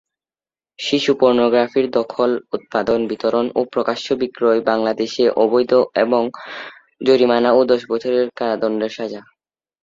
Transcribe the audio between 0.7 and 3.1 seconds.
শিশু পর্নোগ্রাফির দখল, উৎপাদন,